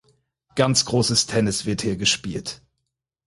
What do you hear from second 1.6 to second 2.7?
wird hier gespielt.